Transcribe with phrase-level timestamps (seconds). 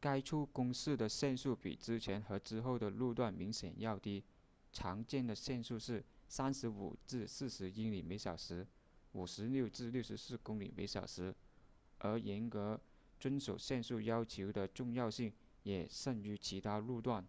[0.00, 4.24] 该处公示的限速比之前和之后的路段明显要低
[4.72, 8.66] 常见的限速是 35-40 英里小时
[9.12, 11.34] 56-64 公里小时
[11.98, 12.80] 而严格
[13.20, 17.22] 遵守限速要求的重要性也甚于其他路段